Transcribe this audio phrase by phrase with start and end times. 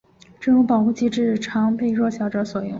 [0.39, 2.69] 这种保护机制常被弱小者所用。